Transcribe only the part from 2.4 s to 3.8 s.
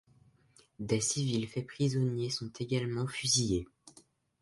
également fusillés.